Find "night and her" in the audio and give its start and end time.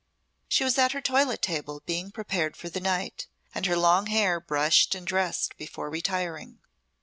2.79-3.77